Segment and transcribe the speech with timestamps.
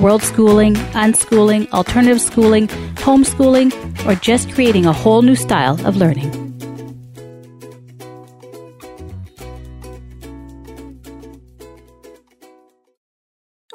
[0.00, 2.68] world schooling, unschooling, alternative schooling,
[3.04, 3.70] homeschooling,
[4.06, 6.30] or just creating a whole new style of learning.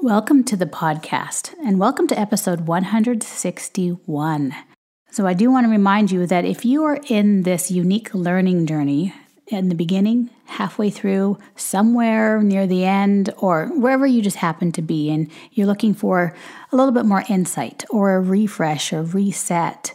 [0.02, 4.56] Welcome to the podcast, and welcome to episode 161.
[5.12, 8.68] So, I do want to remind you that if you are in this unique learning
[8.68, 9.14] journey,
[9.48, 14.82] in the beginning, halfway through, somewhere near the end, or wherever you just happen to
[14.82, 16.36] be, and you're looking for
[16.72, 19.94] a little bit more insight or a refresh or reset,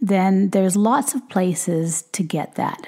[0.00, 2.86] then there's lots of places to get that.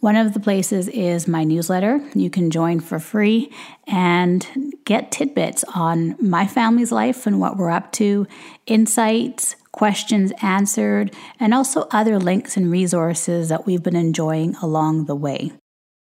[0.00, 2.00] One of the places is my newsletter.
[2.14, 3.50] You can join for free
[3.86, 4.46] and
[4.84, 8.26] get tidbits on my family's life and what we're up to,
[8.66, 15.14] insights, questions answered, and also other links and resources that we've been enjoying along the
[15.14, 15.52] way.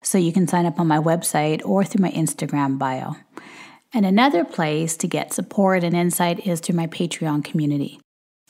[0.02, 3.18] So you can sign up on my website or through my Instagram bio.
[3.94, 8.00] And another place to get support and insight is through my Patreon community.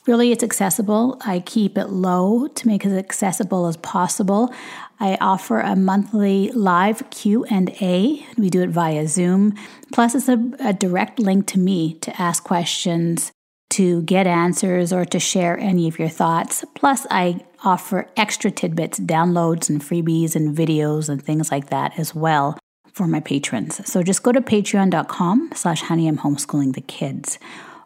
[0.06, 1.20] Really, it's accessible.
[1.26, 4.54] I keep it low to make it as accessible as possible.
[5.00, 8.24] I offer a monthly live Q&A.
[8.38, 9.54] We do it via Zoom.
[9.92, 13.32] Plus, it's a, a direct link to me to ask questions
[13.70, 16.64] to get answers or to share any of your thoughts.
[16.74, 22.14] Plus, I offer extra tidbits, downloads, and freebies and videos and things like that as
[22.14, 22.58] well
[22.92, 23.86] for my patrons.
[23.90, 27.38] So just go to patreon.com slash honey I'm homeschooling the kids.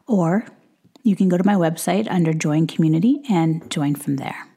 [0.06, 0.46] Or
[1.02, 4.49] you can go to my website under join community and join from there.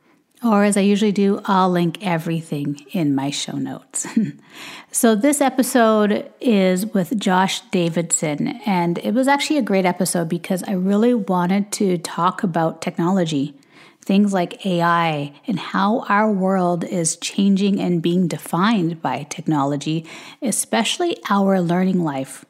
[0.44, 4.06] Or, as I usually do, I'll link everything in my show notes.
[4.92, 10.62] so, this episode is with Josh Davidson, and it was actually a great episode because
[10.64, 13.56] I really wanted to talk about technology,
[14.04, 20.06] things like AI, and how our world is changing and being defined by technology,
[20.42, 22.44] especially our learning life.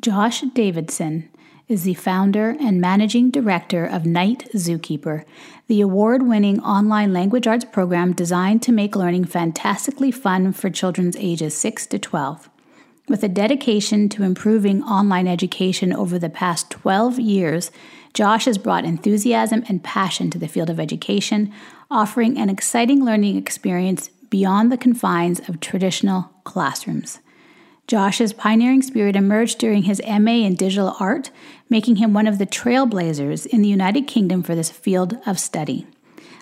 [0.00, 1.30] Josh Davidson
[1.68, 5.24] is the founder and managing director of Night Zookeeper,
[5.66, 11.16] the award winning online language arts program designed to make learning fantastically fun for children's
[11.16, 12.50] ages 6 to 12.
[13.08, 17.70] With a dedication to improving online education over the past 12 years,
[18.12, 21.52] Josh has brought enthusiasm and passion to the field of education,
[21.90, 27.20] offering an exciting learning experience beyond the confines of traditional classrooms.
[27.86, 31.30] Josh's pioneering spirit emerged during his MA in digital art,
[31.68, 35.86] making him one of the trailblazers in the United Kingdom for this field of study.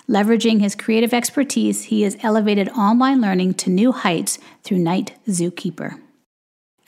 [0.08, 6.00] Leveraging his creative expertise, he has elevated online learning to new heights through Night Zookeeper.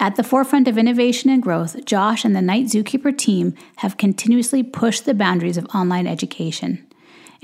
[0.00, 4.62] At the forefront of innovation and growth, Josh and the Night Zookeeper team have continuously
[4.62, 6.86] pushed the boundaries of online education.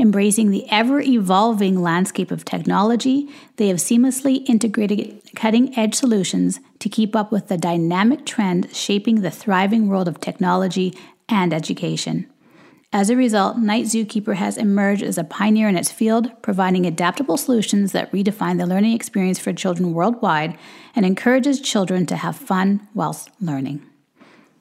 [0.00, 6.88] Embracing the ever evolving landscape of technology, they have seamlessly integrated cutting edge solutions to
[6.88, 10.96] keep up with the dynamic trend shaping the thriving world of technology
[11.28, 12.26] and education.
[12.94, 17.36] As a result, Night Zookeeper has emerged as a pioneer in its field, providing adaptable
[17.36, 20.56] solutions that redefine the learning experience for children worldwide
[20.96, 23.82] and encourages children to have fun whilst learning.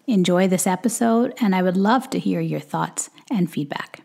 [0.05, 4.01] Enjoy this episode, and I would love to hear your thoughts and feedback.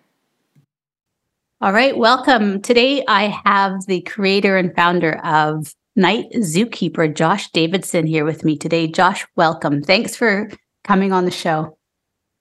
[1.61, 2.61] All right, welcome.
[2.61, 8.59] Today I have the creator and founder of Night Zookeeper, Josh Davidson, here with me
[8.59, 8.89] today.
[8.89, 9.81] Josh, welcome.
[9.81, 10.51] Thanks for
[10.83, 11.79] coming on the show.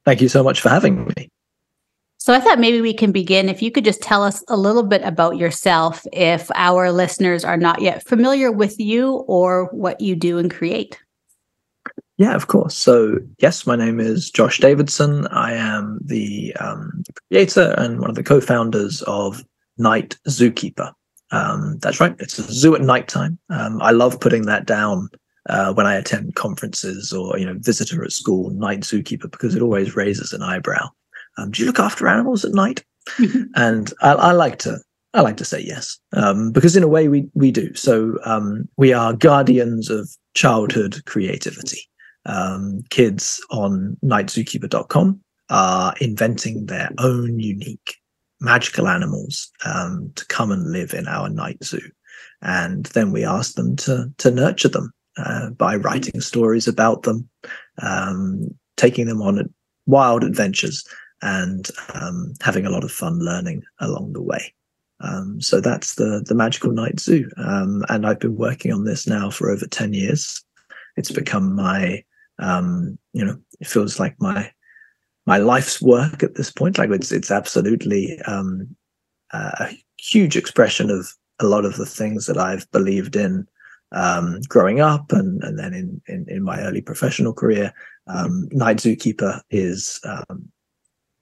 [0.04, 1.30] Thank you so much for having me.
[2.18, 3.50] So I thought maybe we can begin.
[3.50, 7.58] If you could just tell us a little bit about yourself, if our listeners are
[7.58, 11.00] not yet familiar with you or what you do and create.
[12.24, 12.74] Yeah, of course.
[12.74, 15.28] So, yes, my name is Josh Davidson.
[15.28, 19.44] I am the um, creator and one of the co founders of
[19.78, 20.94] Night Zookeeper.
[21.32, 23.40] Um, that's right, it's a zoo at nighttime.
[23.50, 25.10] Um, I love putting that down
[25.50, 29.62] uh, when I attend conferences or, you know, visitor at school, Night Zookeeper, because it
[29.62, 30.88] always raises an eyebrow.
[31.38, 32.86] Um, do you look after animals at night?
[33.56, 34.78] and I, I like to
[35.14, 37.74] I like to say yes, um, because in a way we we do.
[37.74, 41.82] So um, we are guardians of childhood creativity
[42.26, 47.98] um, kids on nightzookeeper.com are inventing their own unique
[48.40, 51.92] magical animals um, to come and live in our night zoo.
[52.42, 57.30] And then we ask them to, to nurture them uh, by writing stories about them,
[57.82, 59.54] um, taking them on
[59.86, 60.84] wild adventures,
[61.22, 64.54] and um, having a lot of fun learning along the way.
[65.00, 69.08] Um, so that's the the Magical Night Zoo, um, and I've been working on this
[69.08, 70.44] now for over ten years.
[70.96, 72.04] It's become my,
[72.40, 74.52] um, you know, it feels like my
[75.26, 76.78] my life's work at this point.
[76.78, 78.76] Like it's it's absolutely um,
[79.32, 81.08] a huge expression of
[81.40, 83.48] a lot of the things that I've believed in
[83.92, 87.74] um, growing up and and then in in, in my early professional career.
[88.08, 90.52] Um, Night Zookeeper is um,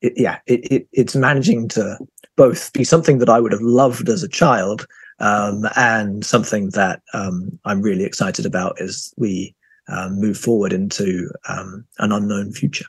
[0.01, 1.97] it, yeah, it, it, it's managing to
[2.37, 4.87] both be something that I would have loved as a child
[5.19, 9.55] um, and something that um, I'm really excited about as we
[9.87, 12.85] um, move forward into um, an unknown future.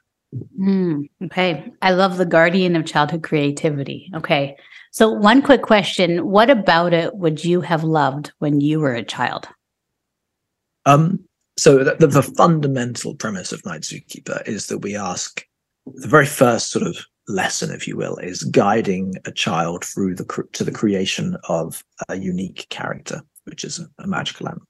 [0.59, 1.73] Mm, okay.
[1.83, 4.11] I love the guardian of childhood creativity.
[4.15, 4.57] Okay.
[4.91, 9.05] So, one quick question What about it would you have loved when you were a
[9.05, 9.49] child?
[10.87, 11.21] Um,
[11.59, 15.45] so, the, the fundamental premise of Night Zookeeper is that we ask
[15.87, 16.97] the very first sort of
[17.29, 22.17] lesson, if you will, is guiding a child through the to the creation of a
[22.17, 24.67] unique character, which is a, a magical animal.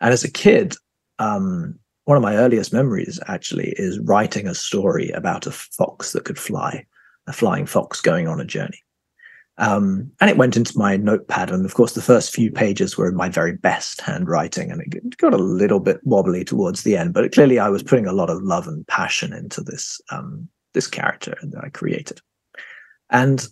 [0.00, 0.76] And as a kid,
[1.22, 6.24] um, one of my earliest memories actually is writing a story about a fox that
[6.24, 6.84] could fly,
[7.28, 8.82] a flying fox going on a journey.
[9.58, 11.50] Um, and it went into my notepad.
[11.50, 15.16] And of course, the first few pages were in my very best handwriting, and it
[15.18, 17.12] got a little bit wobbly towards the end.
[17.14, 20.88] But clearly, I was putting a lot of love and passion into this um, this
[20.88, 22.20] character that I created.
[23.10, 23.46] And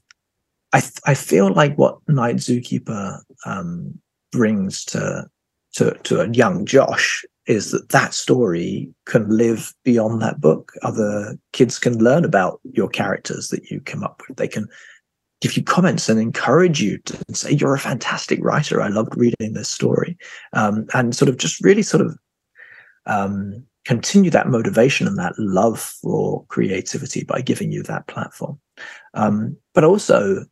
[0.73, 4.01] I th- I feel like what Night Zookeeper um,
[4.33, 5.29] brings to
[5.75, 10.73] to to a young Josh is that that story can live beyond that book.
[10.83, 14.37] Other kids can learn about your characters that you come up with.
[14.37, 14.69] They can
[15.41, 18.83] give you comments and encourage you to say you're a fantastic writer.
[18.83, 20.17] I loved reading this story,
[20.53, 22.17] um, and sort of just really sort of
[23.07, 28.61] um, continue that motivation and that love for creativity by giving you that platform.
[29.15, 30.45] Um, but also,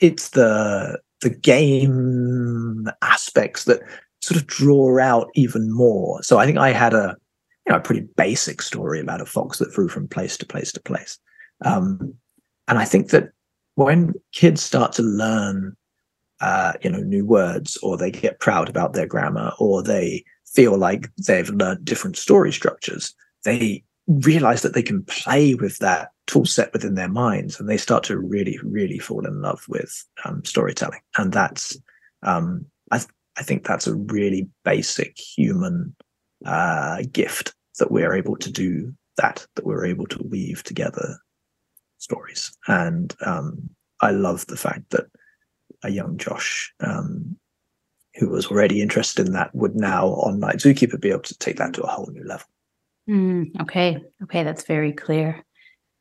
[0.00, 3.80] it's the the game aspects that
[4.28, 6.22] sort of draw out even more.
[6.22, 7.16] So I think I had a
[7.66, 10.72] you know a pretty basic story about a fox that flew from place to place
[10.72, 11.18] to place,
[11.64, 12.14] um,
[12.66, 13.30] and I think that
[13.74, 15.76] when kids start to learn,
[16.40, 20.76] uh, you know, new words, or they get proud about their grammar, or they feel
[20.76, 23.14] like they've learned different story structures,
[23.44, 27.76] they realize that they can play with that tool set within their minds and they
[27.76, 31.00] start to really, really fall in love with um, storytelling.
[31.16, 31.78] And that's,
[32.22, 35.94] um, I, th- I think that's a really basic human
[36.44, 41.18] uh, gift that we're able to do that, that we're able to weave together
[41.98, 42.56] stories.
[42.66, 43.70] And um,
[44.00, 45.06] I love the fact that
[45.82, 47.36] a young Josh um,
[48.16, 51.56] who was already interested in that would now on Night Zookeeper be able to take
[51.56, 52.46] that to a whole new level.
[53.08, 53.98] Mm, okay.
[54.24, 54.42] Okay.
[54.42, 55.44] That's very clear.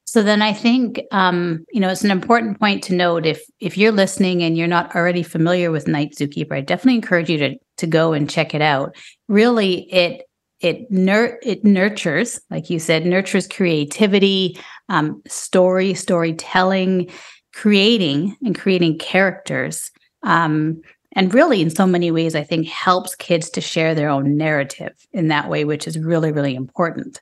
[0.07, 3.77] So then I think um, you know it's an important point to note if if
[3.77, 7.56] you're listening and you're not already familiar with Night Zookeeper, I definitely encourage you to
[7.77, 8.95] to go and check it out.
[9.27, 10.24] Really, it
[10.62, 14.57] it nur- it nurtures, like you said, nurtures creativity,
[14.88, 17.12] um, story, storytelling,
[17.54, 19.92] creating and creating characters.
[20.24, 20.81] Um,
[21.13, 24.94] and really in so many ways i think helps kids to share their own narrative
[25.13, 27.21] in that way which is really really important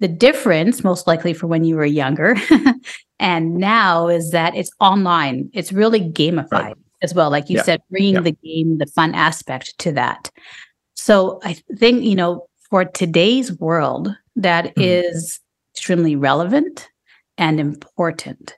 [0.00, 2.34] the difference most likely for when you were younger
[3.18, 6.76] and now is that it's online it's really gamified right.
[7.02, 7.62] as well like you yeah.
[7.62, 8.20] said bringing yeah.
[8.20, 10.30] the game the fun aspect to that
[10.94, 14.82] so i think you know for today's world that mm-hmm.
[14.82, 15.40] is
[15.74, 16.88] extremely relevant
[17.38, 18.56] and important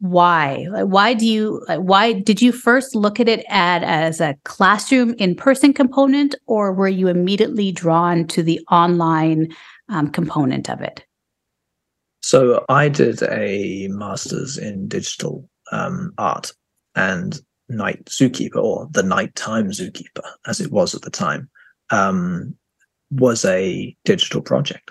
[0.00, 5.14] why why do you why did you first look at it at, as a classroom
[5.14, 9.48] in-person component or were you immediately drawn to the online
[9.88, 11.04] um, component of it
[12.20, 16.52] so i did a master's in digital um, art
[16.94, 21.48] and night zookeeper or the nighttime zookeeper as it was at the time
[21.90, 22.54] um,
[23.10, 24.90] was a digital project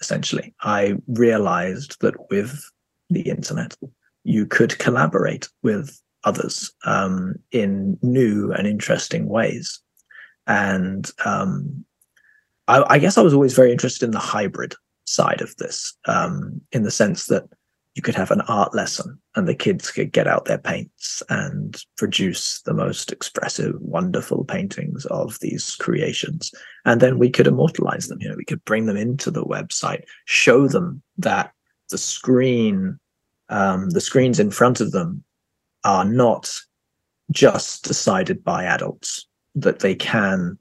[0.00, 2.62] essentially i realized that with
[3.10, 3.76] the internet
[4.24, 9.80] you could collaborate with others um, in new and interesting ways.
[10.46, 11.85] And um,
[12.68, 16.60] I, I, guess I was always very interested in the hybrid side of this, um,
[16.72, 17.44] in the sense that
[17.94, 21.82] you could have an art lesson and the kids could get out their paints and
[21.96, 26.52] produce the most expressive, wonderful paintings of these creations.
[26.84, 28.18] And then we could immortalize them.
[28.20, 31.52] You know, we could bring them into the website, show them that
[31.90, 32.98] the screen
[33.48, 35.22] um, the screens in front of them
[35.84, 36.52] are not
[37.30, 40.58] just decided by adults, that they can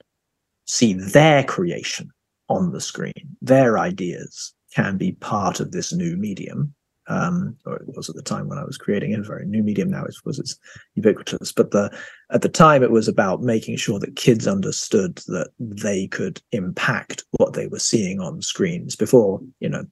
[0.65, 2.09] see their creation
[2.49, 6.73] on the screen, their ideas can be part of this new medium
[7.07, 9.61] um, or it was at the time when I was creating it, a very new
[9.61, 10.57] medium now, it's because it's
[10.95, 11.51] ubiquitous.
[11.51, 11.95] But the
[12.31, 17.23] at the time, it was about making sure that kids understood that they could impact
[17.31, 19.85] what they were seeing on screens before you know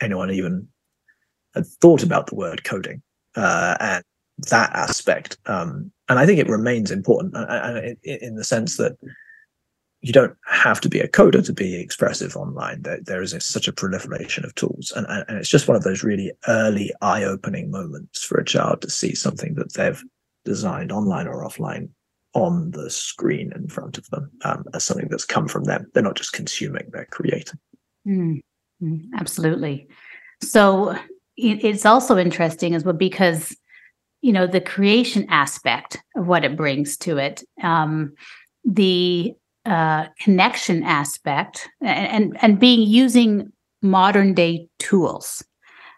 [0.00, 0.68] anyone even
[1.54, 3.02] had thought about the word coding
[3.36, 4.04] uh, and
[4.50, 5.38] that aspect.
[5.46, 8.96] Um, and I think it remains important uh, uh, in the sense that
[10.00, 12.82] you don't have to be a coder to be expressive online.
[12.82, 15.82] There, there is a, such a proliferation of tools, and, and it's just one of
[15.82, 20.02] those really early eye-opening moments for a child to see something that they've
[20.44, 21.88] designed online or offline
[22.34, 25.86] on the screen in front of them um, as something that's come from them.
[25.92, 27.58] They're not just consuming; they're creating.
[28.06, 28.40] Mm,
[29.16, 29.88] absolutely.
[30.42, 30.90] So
[31.36, 33.56] it, it's also interesting as well because
[34.20, 38.14] you know the creation aspect of what it brings to it um,
[38.64, 39.34] the
[39.66, 45.44] uh, connection aspect and, and, and being using modern day tools.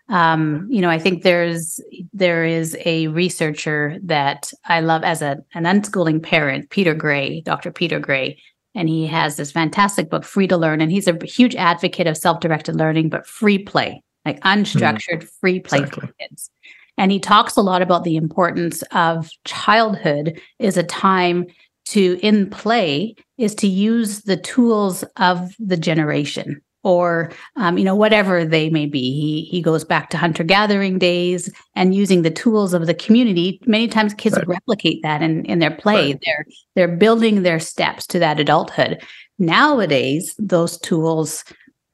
[0.08, 1.78] Um, you know i think there's
[2.12, 7.70] there is a researcher that i love as a an unschooling parent peter gray dr
[7.70, 8.36] peter gray
[8.74, 12.16] and he has this fantastic book free to learn and he's a huge advocate of
[12.16, 16.06] self-directed learning but free play like unstructured mm, free play exactly.
[16.06, 16.50] for kids.
[16.98, 21.46] And he talks a lot about the importance of childhood is a time
[21.86, 27.94] to, in play, is to use the tools of the generation or um, you know
[27.94, 32.30] whatever they may be he he goes back to hunter gathering days and using the
[32.30, 34.48] tools of the community many times kids right.
[34.48, 36.22] replicate that in in their play right.
[36.24, 38.98] they're they're building their steps to that adulthood
[39.38, 41.44] nowadays those tools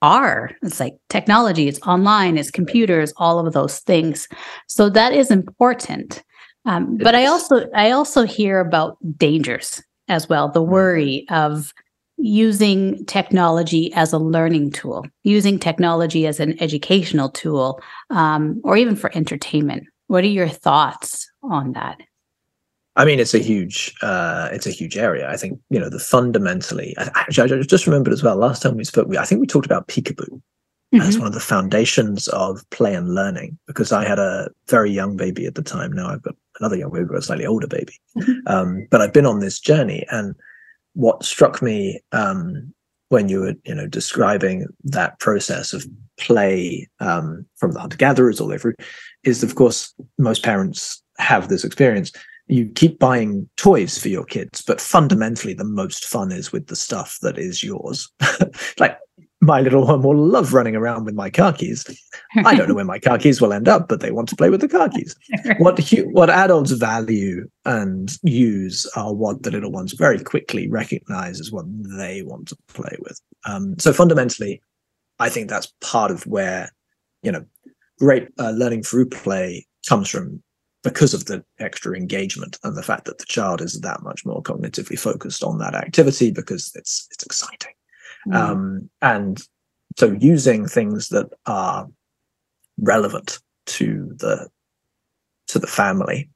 [0.03, 0.51] are.
[0.63, 4.29] It's like technology, it's online, it's computers, all of those things.
[4.67, 6.23] So that is important.
[6.67, 10.49] Um, but I also I also hear about dangers as well.
[10.49, 10.73] The mm-hmm.
[10.73, 11.73] worry of
[12.19, 17.81] using technology as a learning tool, using technology as an educational tool,
[18.11, 19.85] um, or even for entertainment.
[20.09, 22.01] What are your thoughts on that?
[22.97, 25.29] I mean, it's a huge, uh, it's a huge area.
[25.29, 26.97] I think you know the fundamentally.
[26.99, 28.37] Actually, I just remembered as well.
[28.37, 30.41] Last time we spoke, we, I think we talked about Peekaboo
[30.95, 31.07] mm-hmm.
[31.07, 33.59] as one of the foundations of play and learning.
[33.67, 35.93] Because I had a very young baby at the time.
[35.93, 37.95] Now I've got another young baby, a slightly older baby.
[38.17, 38.47] Mm-hmm.
[38.47, 40.35] Um, but I've been on this journey, and
[40.95, 42.73] what struck me um,
[43.09, 45.87] when you were, you know, describing that process of
[46.19, 48.75] play um, from the hunter gatherers all the way through,
[49.25, 52.13] is of course most parents have this experience
[52.49, 56.77] you keep buying toys for your kids, but fundamentally, the most fun is with the
[56.77, 58.09] stuff that is yours.
[58.79, 58.99] like
[59.47, 61.85] my little one will love running around with my car keys.
[62.45, 64.51] I don't know where my car keys will end up, but they want to play
[64.51, 65.15] with the car keys.
[65.59, 65.81] What
[66.13, 71.65] what adults value and use are what the little ones very quickly recognize as what
[71.99, 73.21] they want to play with.
[73.47, 74.61] Um, so fundamentally,
[75.19, 76.71] I think that's part of where
[77.23, 77.45] you know
[77.99, 80.43] great uh, learning through play comes from
[80.83, 84.43] because of the extra engagement and the fact that the child is that much more
[84.43, 87.76] cognitively focused on that activity because it's it's exciting
[88.27, 88.35] mm.
[88.35, 89.41] um, and
[89.97, 91.89] so using things that are
[92.79, 94.49] relevant to the
[95.49, 96.29] to the family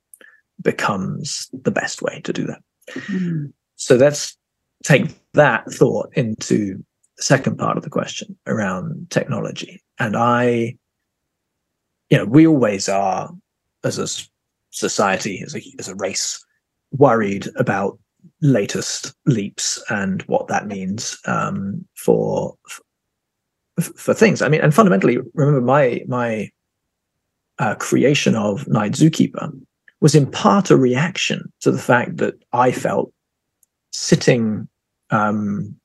[0.62, 3.52] becomes the best way to do that mm.
[3.76, 4.36] so let's
[4.82, 6.82] take that thought into
[7.16, 10.74] the second part of the question around technology and i
[12.08, 13.30] you know we always are
[13.84, 14.06] as a
[14.70, 16.44] society as a as a race
[16.92, 17.98] worried about
[18.40, 22.56] latest leaps and what that means um, for
[23.80, 24.42] for things.
[24.42, 26.50] I mean, and fundamentally, remember my my
[27.58, 29.52] uh, creation of Night Zookeeper
[30.00, 33.12] was in part a reaction to the fact that I felt
[33.92, 34.66] sitting
[35.10, 35.76] um,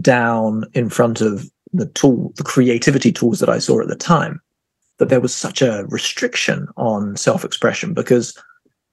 [0.00, 4.40] down in front of the tool, the creativity tools that I saw at the time,
[4.98, 8.38] that there was such a restriction on self-expression because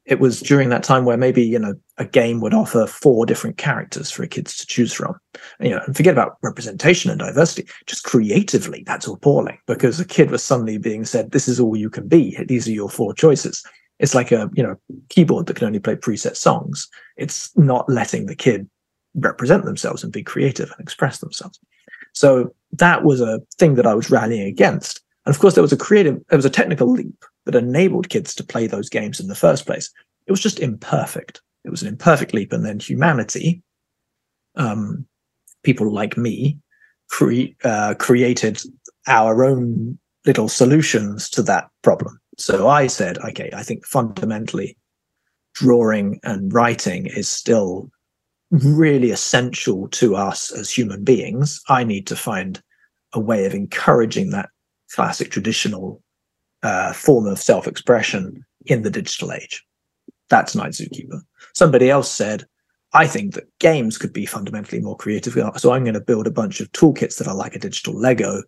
[0.09, 3.57] it was during that time where maybe you know a game would offer four different
[3.57, 5.15] characters for kids to choose from.
[5.59, 10.31] You know and forget about representation and diversity just creatively that's appalling because a kid
[10.31, 12.37] was suddenly being said this is all you can be.
[12.47, 13.63] These are your four choices.
[13.99, 14.75] It's like a you know
[15.09, 16.87] keyboard that can only play preset songs.
[17.15, 18.67] It's not letting the kid
[19.13, 21.59] represent themselves and be creative and express themselves.
[22.13, 25.01] So that was a thing that i was rallying against.
[25.25, 28.35] And of course, there was a creative, there was a technical leap that enabled kids
[28.35, 29.91] to play those games in the first place.
[30.27, 31.41] It was just imperfect.
[31.65, 32.53] It was an imperfect leap.
[32.53, 33.61] And then humanity,
[34.55, 35.05] um,
[35.63, 36.57] people like me,
[37.09, 38.61] cre- uh, created
[39.07, 42.19] our own little solutions to that problem.
[42.37, 44.77] So I said, okay, I think fundamentally
[45.53, 47.89] drawing and writing is still
[48.51, 51.61] really essential to us as human beings.
[51.69, 52.61] I need to find
[53.13, 54.49] a way of encouraging that
[54.91, 56.01] classic traditional
[56.63, 59.65] uh, form of self-expression in the digital age.
[60.29, 61.21] That's Night Zookeeper.
[61.53, 62.45] Somebody else said,
[62.93, 65.37] I think that games could be fundamentally more creative.
[65.57, 68.43] So I'm going to build a bunch of toolkits that are like a digital Lego,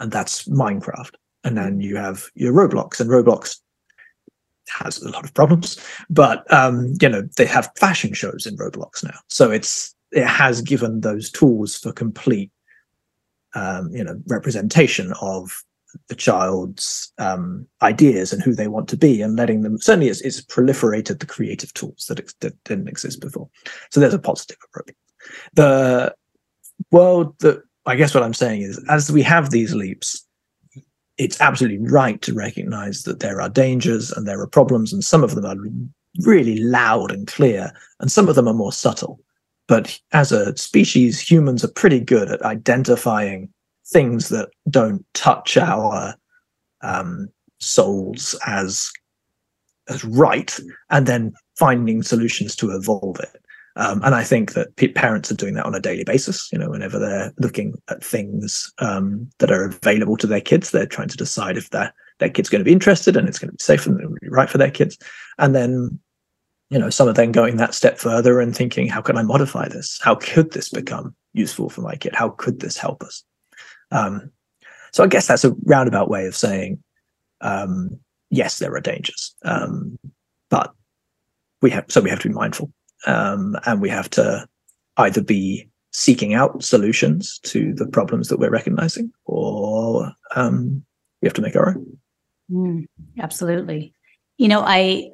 [0.00, 1.14] and that's Minecraft.
[1.44, 3.58] And then you have your Roblox, and Roblox
[4.68, 5.78] has a lot of problems,
[6.08, 10.62] but um, you know they have fashion shows in Roblox now, so it's it has
[10.62, 12.50] given those tools for complete
[13.54, 15.62] um, you know representation of
[16.08, 20.20] the child's um, ideas and who they want to be and letting them certainly it's,
[20.20, 23.48] it's proliferated the creative tools that, that didn't exist before.
[23.90, 24.94] So there's a positive approach.
[25.54, 26.14] The
[26.90, 30.26] world that i guess what i'm saying is as we have these leaps
[31.16, 35.22] it's absolutely right to recognize that there are dangers and there are problems and some
[35.22, 35.56] of them are
[36.26, 39.20] really loud and clear and some of them are more subtle.
[39.66, 43.48] But as a species humans are pretty good at identifying
[43.86, 46.14] things that don't touch our
[46.82, 47.28] um,
[47.60, 48.90] souls as
[49.88, 50.58] as right,
[50.90, 53.36] and then finding solutions to evolve it.
[53.76, 56.48] Um, and I think that p- parents are doing that on a daily basis.
[56.52, 60.86] You know, whenever they're looking at things um, that are available to their kids, they're
[60.86, 63.54] trying to decide if their their kid's going to be interested and it's going to
[63.54, 64.96] be safe and right for their kids.
[65.38, 65.98] And then,
[66.70, 69.68] you know, some are then going that step further and thinking, how can I modify
[69.68, 69.98] this?
[70.00, 72.14] How could this become useful for my kid?
[72.14, 73.24] How could this help us?
[73.94, 74.30] Um,
[74.92, 76.82] so I guess that's a roundabout way of saying,
[77.40, 77.98] um,
[78.30, 79.98] yes, there are dangers, um,
[80.50, 80.72] but
[81.62, 82.70] we have so we have to be mindful,
[83.06, 84.46] um, and we have to
[84.98, 90.84] either be seeking out solutions to the problems that we're recognizing, or um,
[91.22, 91.98] we have to make our own.
[92.50, 92.86] Mm,
[93.18, 93.94] absolutely.
[94.38, 95.10] You know, I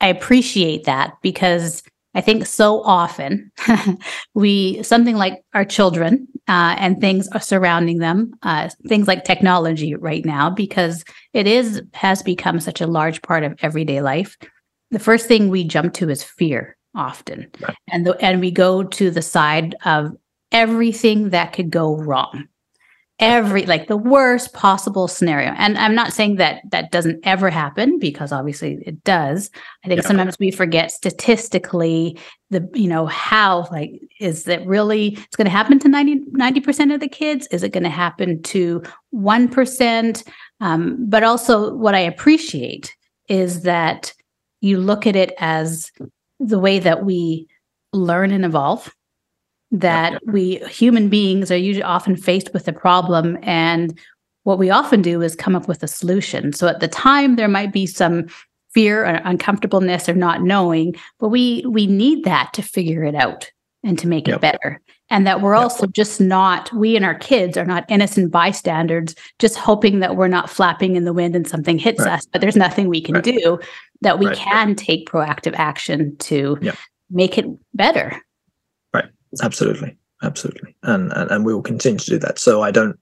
[0.00, 1.82] I appreciate that because
[2.14, 3.52] I think so often
[4.34, 9.94] we something like our children uh, and things are surrounding them, uh, things like technology
[9.94, 14.36] right now, because it is has become such a large part of everyday life.
[14.90, 17.76] The first thing we jump to is fear often, right.
[17.88, 20.12] and the, and we go to the side of
[20.50, 22.48] everything that could go wrong
[23.20, 25.50] every like the worst possible scenario.
[25.56, 29.50] And i'm not saying that that doesn't ever happen because obviously it does.
[29.84, 30.08] I think yeah.
[30.08, 35.50] sometimes we forget statistically the you know how like is that really it's going to
[35.50, 37.46] happen to 90 90% of the kids?
[37.52, 38.82] Is it going to happen to
[39.14, 40.28] 1%
[40.60, 42.94] um, but also what i appreciate
[43.28, 44.12] is that
[44.60, 45.90] you look at it as
[46.38, 47.46] the way that we
[47.92, 48.94] learn and evolve
[49.70, 50.34] that yep, yep.
[50.34, 53.98] we human beings are usually often faced with a problem and
[54.44, 57.48] what we often do is come up with a solution so at the time there
[57.48, 58.26] might be some
[58.72, 63.50] fear or uncomfortableness or not knowing but we we need that to figure it out
[63.82, 64.36] and to make yep.
[64.36, 68.30] it better and that we're also just not we and our kids are not innocent
[68.30, 72.14] bystanders just hoping that we're not flapping in the wind and something hits right.
[72.14, 73.24] us but there's nothing we can right.
[73.24, 73.58] do
[74.00, 74.36] that we right.
[74.36, 76.58] can take proactive action to
[77.10, 78.20] make it better
[79.42, 79.96] absolutely.
[80.22, 80.76] Absolutely.
[80.82, 82.38] And, and and we will continue to do that.
[82.38, 82.98] So i don't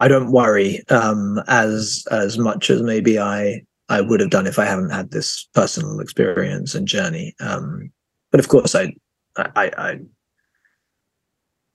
[0.00, 4.58] i don't worry um as as much as maybe i i would have done if
[4.58, 7.34] i haven't had this personal experience and journey.
[7.40, 7.90] Um
[8.30, 8.92] but of course i
[9.36, 9.98] i i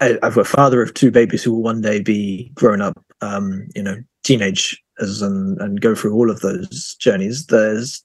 [0.01, 3.81] I'm a father of two babies who will one day be grown up, um, you
[3.81, 7.45] know, teenage as and, and go through all of those journeys.
[7.45, 8.03] There's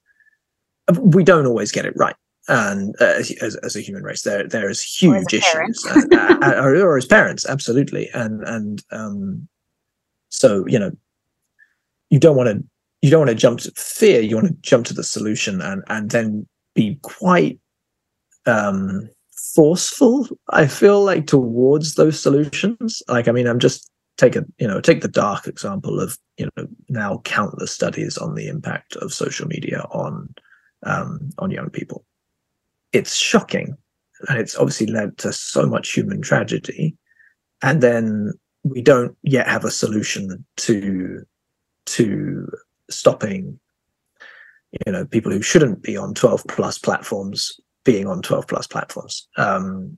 [0.99, 2.15] we don't always get it right
[2.51, 3.05] and uh,
[3.41, 6.97] as, as a human race there there is huge issues and, uh, uh, or, or,
[6.97, 8.09] as parents absolutely.
[8.13, 9.47] And and um
[10.29, 10.91] so you know
[12.09, 12.63] you don't want to
[13.01, 15.81] you don't want to jump to fear you want to jump to the solution and
[15.87, 17.57] and then be quite
[18.45, 19.09] um
[19.55, 23.01] forceful i feel like towards those solutions.
[23.07, 26.49] Like i mean i'm just take a you know take the dark example of you
[26.57, 30.33] know now countless studies on the impact of social media on
[30.83, 32.05] um on young people
[32.93, 33.77] it's shocking
[34.27, 36.95] and it's obviously led to so much human tragedy.
[37.61, 41.25] And then we don't yet have a solution to
[41.87, 42.47] to
[42.89, 43.59] stopping
[44.85, 49.27] you know people who shouldn't be on 12 plus platforms being on 12 plus platforms.
[49.37, 49.97] Um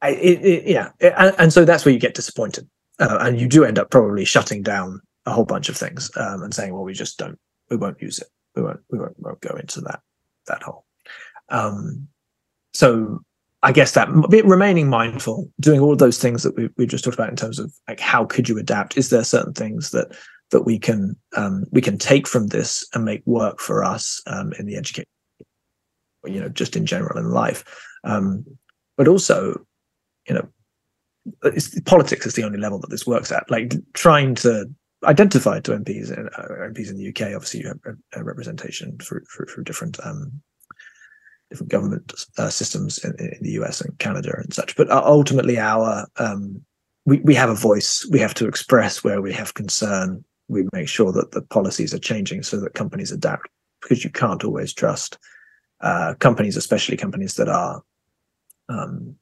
[0.00, 2.68] I, it, it, yeah and, and, so that's where you get disappointed.
[3.00, 6.42] Uh, and you do end up probably shutting down a whole bunch of things um,
[6.42, 7.38] and saying well we just don't
[7.70, 8.28] we won't use it.
[8.54, 10.00] We won't we won't, won't go into that
[10.46, 10.84] that hole
[11.50, 12.08] um,
[12.74, 13.20] so
[13.62, 14.08] I guess that
[14.44, 17.58] remaining mindful, doing all of those things that we, we just talked about in terms
[17.58, 18.96] of like how could you adapt?
[18.96, 20.16] Is there certain things that
[20.50, 24.52] that we can um, we can take from this and make work for us um,
[24.58, 25.08] in the education,
[26.24, 27.64] you know, just in general in life,
[28.04, 28.44] um,
[28.96, 29.60] but also,
[30.28, 30.48] you know,
[31.84, 33.50] politics is the only level that this works at.
[33.50, 34.66] Like trying to
[35.04, 37.34] identify to MPs and uh, MPs in the UK.
[37.34, 40.40] Obviously, you have a, a representation through, through, through different um,
[41.50, 44.76] different government uh, systems in, in, the US and Canada and such.
[44.76, 46.62] But uh, ultimately, our um,
[47.06, 48.06] we we have a voice.
[48.10, 50.24] We have to express where we have concern.
[50.48, 53.48] We make sure that the policies are changing so that companies adapt
[53.82, 55.18] because you can't always trust
[55.80, 57.82] uh, companies, especially companies that are
[58.68, 59.14] um,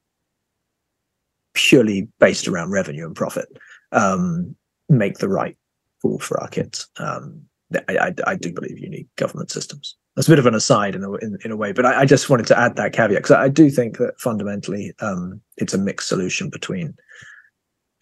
[1.54, 3.48] purely based around revenue and profit,
[3.92, 4.54] um,
[4.88, 5.56] make the right
[6.02, 6.88] call for our kids.
[6.98, 7.42] Um,
[7.88, 9.96] I, I, I, do believe you need government systems.
[10.16, 12.05] That's a bit of an aside in a, in, in a way, but I, I,
[12.07, 15.79] just wanted to add that caveat because I do think that fundamentally um, it's a
[15.79, 16.96] mixed solution between,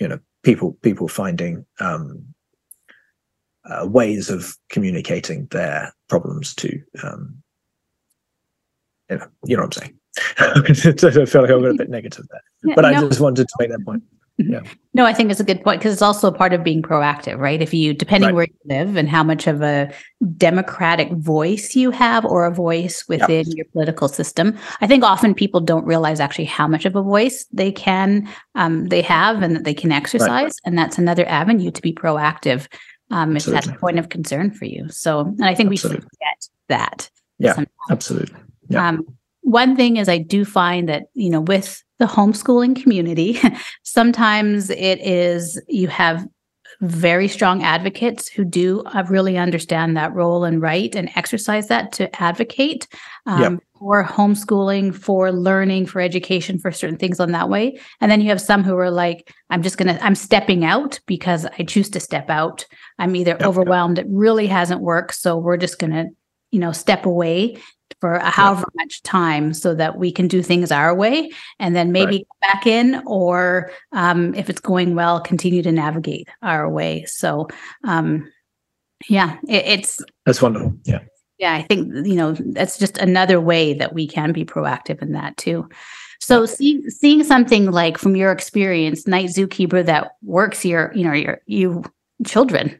[0.00, 2.24] you know, people people finding um,
[3.68, 7.42] uh, ways of communicating their problems to, um,
[9.10, 9.98] you know, you know what I'm saying.
[10.38, 12.88] I feel like I'm a bit negative there, but no.
[12.88, 14.02] I just wanted to make that point.
[14.36, 14.62] Yeah.
[14.94, 17.38] No, I think it's a good point because it's also a part of being proactive,
[17.38, 17.62] right?
[17.62, 18.34] If you, depending right.
[18.34, 19.92] where live and how much of a
[20.36, 23.56] democratic voice you have or a voice within yep.
[23.56, 27.46] your political system, I think often people don't realize actually how much of a voice
[27.52, 30.28] they can, um, they have and that they can exercise.
[30.28, 30.52] Right.
[30.64, 32.66] And that's another avenue to be proactive
[33.10, 34.88] um, if that's a point of concern for you.
[34.88, 35.98] So, and I think absolutely.
[35.98, 37.10] we should get that.
[37.38, 37.90] Yeah, sometimes.
[37.90, 38.40] absolutely.
[38.68, 38.88] Yeah.
[38.88, 39.06] Um,
[39.42, 43.38] one thing is I do find that, you know, with the homeschooling community,
[43.82, 46.26] sometimes it is you have
[46.80, 51.92] very strong advocates who do uh, really understand that role and right and exercise that
[51.92, 52.86] to advocate
[53.26, 53.62] um, yep.
[53.78, 57.78] for homeschooling, for learning, for education, for certain things on that way.
[58.00, 61.00] And then you have some who are like, I'm just going to, I'm stepping out
[61.06, 62.66] because I choose to step out.
[62.98, 63.42] I'm either yep.
[63.42, 65.14] overwhelmed, it really hasn't worked.
[65.14, 66.06] So we're just going to,
[66.50, 67.56] you know, step away
[68.04, 72.26] for however much time so that we can do things our way and then maybe
[72.42, 72.52] right.
[72.52, 77.06] back in or um, if it's going well continue to navigate our way.
[77.06, 77.48] So
[77.84, 78.30] um,
[79.08, 80.74] yeah it, it's that's wonderful.
[80.84, 80.98] Yeah.
[81.38, 85.12] Yeah i think you know that's just another way that we can be proactive in
[85.12, 85.66] that too.
[86.20, 91.14] So seeing seeing something like from your experience night zookeeper that works your you know
[91.14, 91.84] your you
[92.26, 92.78] children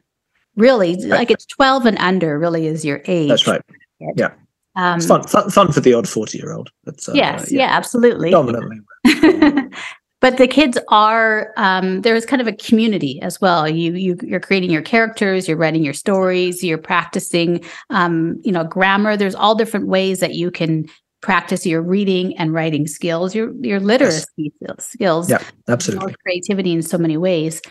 [0.55, 1.09] really right.
[1.09, 3.29] like it's 12 and under really is your age.
[3.29, 3.63] that's right.
[3.99, 4.29] Yeah
[4.75, 6.69] um, it's fun, fun, fun for the odd 40 year old.
[6.87, 7.67] Uh, yes, yeah.
[7.67, 8.31] yeah, absolutely.
[8.31, 8.79] Dominantly.
[10.25, 14.39] but the kids are um, there's kind of a community as well you you you're
[14.39, 19.53] creating your characters you're writing your stories you're practicing um, you know grammar there's all
[19.55, 20.85] different ways that you can
[21.21, 24.87] practice your reading and writing skills your your literacy yes.
[24.87, 27.61] skills yeah absolutely creativity in so many ways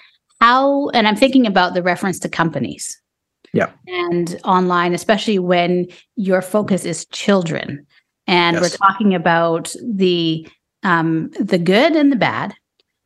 [0.41, 3.01] how and i'm thinking about the reference to companies
[3.55, 5.87] yeah and online especially when
[6.17, 7.87] your focus is children
[8.27, 8.63] and yes.
[8.63, 10.47] we're talking about the
[10.83, 12.55] um, the good and the bad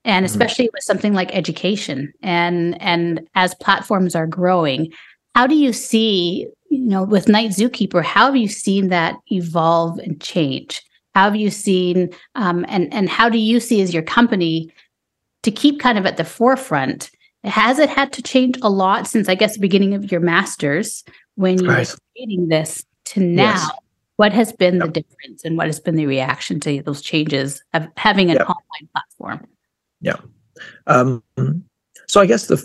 [0.04, 0.32] and mm-hmm.
[0.32, 0.74] especially mm-hmm.
[0.74, 4.92] with something like education and and as platforms are growing
[5.34, 9.98] how do you see you know with night zookeeper how have you seen that evolve
[9.98, 10.82] and change
[11.14, 14.72] how have you seen um, and and how do you see as your company
[15.42, 17.11] to keep kind of at the forefront
[17.44, 21.05] has it had to change a lot since I guess the beginning of your masters
[21.37, 21.88] when you right.
[21.88, 23.55] were creating this to now?
[23.55, 23.70] Yes.
[24.16, 24.87] What has been yep.
[24.87, 28.48] the difference and what has been the reaction to those changes of having an yep.
[28.48, 29.46] online platform?
[30.01, 30.16] Yeah.
[30.88, 31.22] Um,
[32.09, 32.64] so I guess the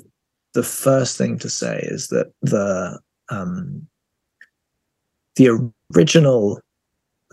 [0.54, 3.88] the first thing to say is that the um,
[5.36, 6.60] the original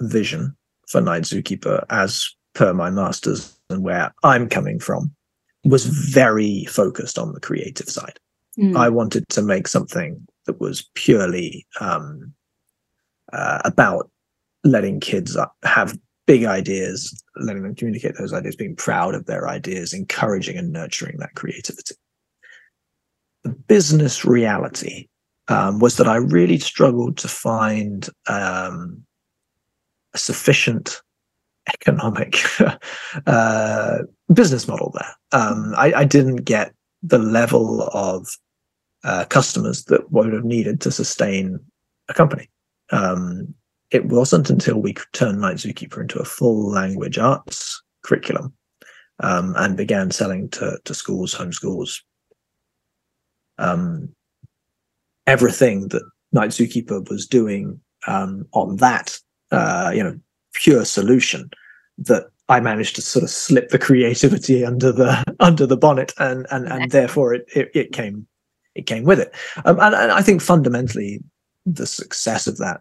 [0.00, 5.14] vision for Night Zookeeper, as per my masters and where I'm coming from,
[5.64, 8.18] was very focused on the creative side.
[8.58, 8.76] Mm.
[8.76, 12.32] I wanted to make something that was purely um,
[13.32, 14.10] uh, about
[14.64, 19.92] letting kids have big ideas, letting them communicate those ideas, being proud of their ideas,
[19.92, 21.94] encouraging and nurturing that creativity.
[23.42, 25.08] The business reality
[25.48, 29.02] um, was that I really struggled to find um,
[30.14, 31.00] a sufficient
[31.68, 32.38] economic
[33.26, 33.98] uh,
[34.32, 35.40] business model there.
[35.40, 38.26] Um, I, I, didn't get the level of
[39.04, 41.58] uh, customers that would have needed to sustain
[42.08, 42.50] a company.
[42.90, 43.54] Um,
[43.90, 48.52] it wasn't until we turned Night Zookeeper into a full language arts curriculum
[49.20, 52.00] um, and began selling to, to schools, homeschools,
[53.58, 54.14] um,
[55.26, 59.18] everything that Night Zookeeper was doing um, on that,
[59.50, 60.18] uh, you know,
[60.54, 61.50] pure solution
[61.98, 66.46] that I managed to sort of slip the creativity under the under the bonnet, and
[66.50, 68.26] and and therefore it it, it came
[68.74, 69.34] it came with it.
[69.64, 71.22] Um, and, and I think fundamentally
[71.66, 72.80] the success of that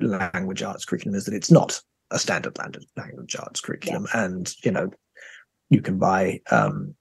[0.00, 2.56] language arts curriculum is that it's not a standard
[2.96, 4.90] language arts curriculum, and you know
[5.70, 6.94] you can buy um,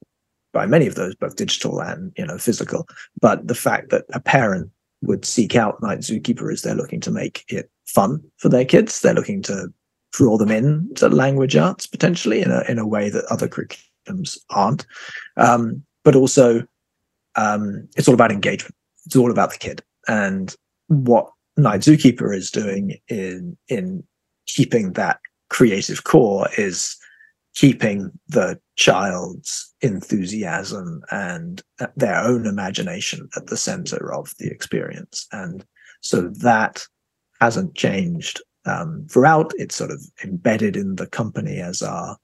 [0.54, 2.88] by many of those, both digital and you know physical.
[3.20, 4.70] But the fact that a parent
[5.02, 9.00] would seek out Night Zookeeper is they're looking to make it fun for their kids.
[9.00, 9.72] They're looking to
[10.12, 14.38] draw them in to language arts potentially in a in a way that other curriculums
[14.50, 14.86] aren't.
[15.38, 16.66] Um, but also,
[17.36, 18.76] um, it's all about engagement.
[19.06, 20.56] It's all about the kid and
[20.88, 24.04] what Night Zookeeper is doing in in
[24.48, 25.20] keeping that
[25.50, 26.98] creative core is
[27.56, 31.62] keeping the child's enthusiasm and
[31.96, 35.64] their own imagination at the center of the experience and
[36.02, 36.86] so that
[37.44, 42.18] hasn't changed um, throughout it's sort of embedded in the company as our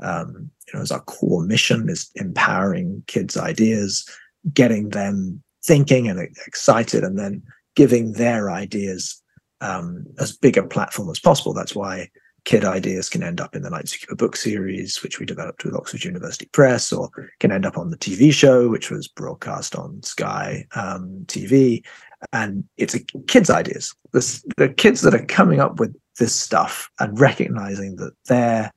[0.00, 4.08] um, you know as our core mission is empowering kids ideas
[4.54, 7.42] getting them thinking and excited and then
[7.74, 9.20] giving their ideas
[9.60, 12.08] um, as big a platform as possible that's why
[12.44, 15.76] kid ideas can end up in the Night Zookeeper book series, which we developed with
[15.76, 20.02] Oxford University Press, or can end up on the TV show, which was broadcast on
[20.02, 21.84] Sky um, TV.
[22.32, 23.94] And it's a kids' ideas.
[24.12, 28.70] This, the kids that are coming up with this stuff and recognizing that they're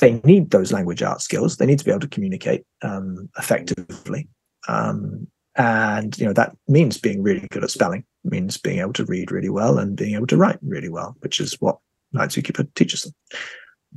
[0.00, 1.56] they need those language art skills.
[1.56, 4.28] They need to be able to communicate um, effectively,
[4.68, 5.26] um,
[5.56, 9.30] and you know that means being really good at spelling, means being able to read
[9.30, 11.78] really well, and being able to write really well, which is what
[12.12, 13.14] Night Zookeeper teaches them.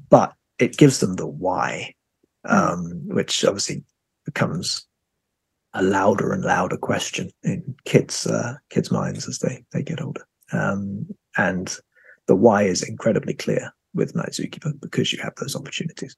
[0.10, 1.94] But it gives them the why,
[2.46, 2.54] hmm.
[2.54, 3.84] um, which obviously
[4.26, 4.86] becomes
[5.76, 10.26] a louder and louder question in kids' uh, kids' minds as they they get older.
[10.52, 11.08] Um,
[11.38, 11.78] and
[12.28, 16.16] the why is incredibly clear with Night Zookeeper because you have those opportunities.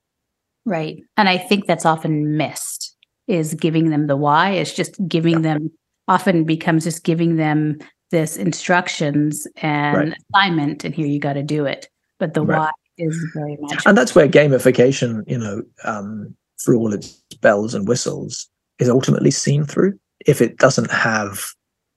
[0.65, 2.96] Right, and I think that's often missed
[3.28, 4.52] is giving them the why.
[4.52, 5.56] It's just giving yeah.
[5.56, 5.72] them
[6.08, 7.78] often becomes just giving them
[8.12, 10.17] this instructions and right.
[10.34, 11.89] assignment and here you got to do it
[12.20, 12.60] but the right.
[12.60, 17.74] why is very much and that's where gamification you know um, for all its bells
[17.74, 21.46] and whistles is ultimately seen through if it doesn't have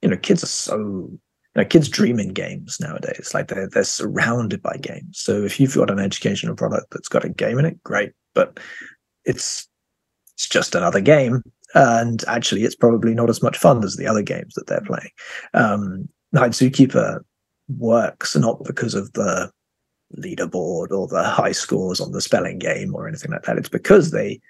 [0.03, 3.85] you know kids are so you know, kids dream in games nowadays like they're, they're
[3.85, 7.65] surrounded by games so if you've got an educational product that's got a game in
[7.65, 8.61] it great but
[9.25, 9.69] it's
[10.35, 11.43] it's just another game
[11.75, 15.11] and actually it's probably not as much fun as the other games that they're playing.
[15.55, 17.21] Um, Night Zookeeper
[17.69, 19.51] works not because of the
[20.19, 23.59] leaderboard or the high scores on the spelling game or anything like that.
[23.59, 24.41] It's because they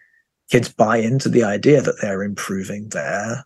[0.50, 3.44] kids buy into the idea that they're improving their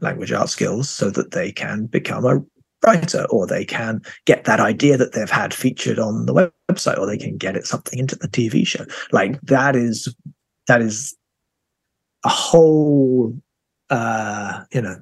[0.00, 2.42] language art skills so that they can become a
[2.84, 7.06] writer or they can get that idea that they've had featured on the website or
[7.06, 8.84] they can get it something into the TV show.
[9.12, 10.14] Like that is
[10.66, 11.16] that is
[12.24, 13.36] a whole
[13.90, 14.96] uh you know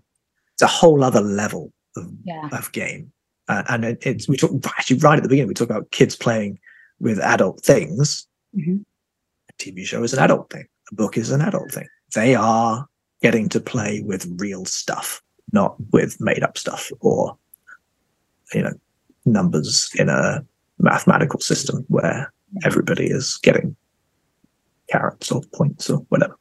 [0.55, 2.49] it's a whole other level of, yeah.
[2.53, 3.13] of game
[3.49, 6.17] uh, and it, it's we talk actually right at the beginning we talk about kids
[6.17, 6.59] playing
[6.99, 8.27] with adult things
[8.57, 8.77] mm-hmm.
[9.49, 12.87] a tv show is an adult thing a book is an adult thing they are
[13.23, 15.23] getting to play with real stuff
[15.53, 17.37] not with made up stuff or
[18.55, 18.73] you know
[19.25, 20.45] numbers in a
[20.79, 22.33] mathematical system where
[22.65, 23.77] everybody is getting
[24.91, 26.37] carrots or points or whatever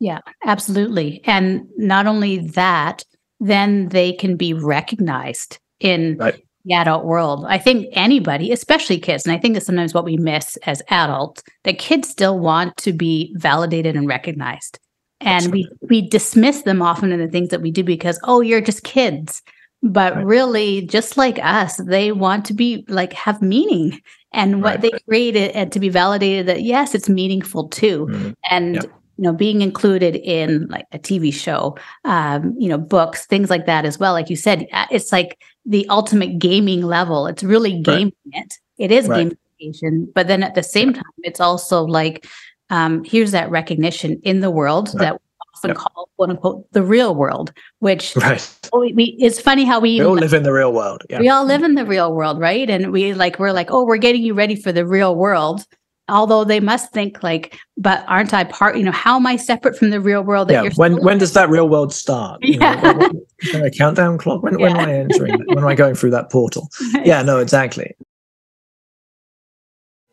[0.00, 1.20] yeah, absolutely.
[1.24, 3.04] And not only that,
[3.38, 6.42] then they can be recognized in right.
[6.64, 7.44] The adult world.
[7.48, 11.42] I think anybody, especially kids, and I think that's sometimes what we miss as adults,
[11.64, 14.78] that kids still want to be validated and recognized.
[15.22, 18.62] And we we dismiss them often in the things that we do because, oh, you're
[18.62, 19.42] just kids.
[19.82, 20.24] But right.
[20.24, 24.00] really, just like us, they want to be like have meaning
[24.32, 24.80] and what right.
[24.82, 28.06] they created and to be validated that yes, it's meaningful too.
[28.06, 28.30] Mm-hmm.
[28.50, 28.82] And yeah
[29.20, 33.66] you know being included in like a tv show um, you know books things like
[33.66, 37.80] that as well like you said uh, it's like the ultimate gaming level it's really
[37.80, 38.44] gaming right.
[38.44, 39.32] it it is right.
[39.60, 42.26] gamification but then at the same time it's also like
[42.70, 44.98] um, here's that recognition in the world right.
[44.98, 45.18] that we
[45.56, 45.76] often yep.
[45.76, 48.58] call quote unquote the real world which right.
[48.72, 51.18] we, we, it's funny how we, we all live in the real world yeah.
[51.18, 53.96] we all live in the real world right and we like we're like oh we're
[53.96, 55.66] getting you ready for the real world
[56.10, 59.76] although they must think like but aren't i part you know how am i separate
[59.76, 62.74] from the real world yeah when when does that real world start yeah.
[62.80, 63.10] Know, when,
[63.52, 64.68] when, a countdown clock when, yeah.
[64.68, 66.68] when am i entering when am i going through that portal
[67.04, 67.94] yeah no exactly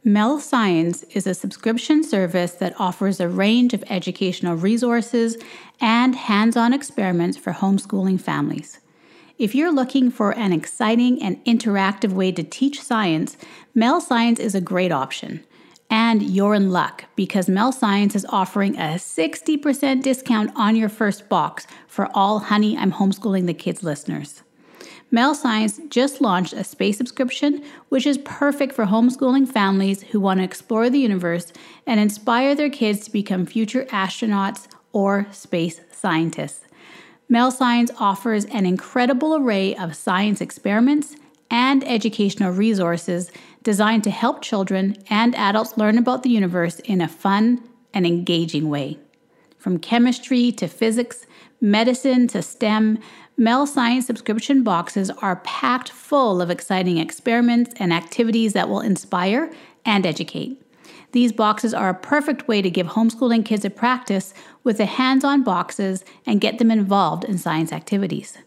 [0.04, 5.36] Mel Science is a subscription service that offers a range of educational resources
[5.82, 8.80] and hands on experiments for homeschooling families.
[9.38, 13.36] If you're looking for an exciting and interactive way to teach science,
[13.76, 15.44] Mel Science is a great option.
[15.90, 21.30] And you're in luck because Mel Science is offering a 60% discount on your first
[21.30, 24.44] box for all Honey, I'm Homeschooling the Kids listeners.
[25.10, 30.40] Mel Science just launched a space subscription, which is perfect for homeschooling families who want
[30.40, 31.54] to explore the universe
[31.86, 36.66] and inspire their kids to become future astronauts or space scientists.
[37.30, 41.16] Mel Science offers an incredible array of science experiments
[41.50, 43.32] and educational resources
[43.68, 47.62] designed to help children and adults learn about the universe in a fun
[47.94, 48.98] and engaging way.
[49.58, 51.26] From chemistry to physics,
[51.60, 52.98] medicine to STEM,
[53.36, 59.52] Mel Science subscription boxes are packed full of exciting experiments and activities that will inspire
[59.84, 60.62] and educate.
[61.12, 65.26] These boxes are a perfect way to give homeschooling kids a practice with the hands
[65.26, 68.38] on boxes and get them involved in science activities.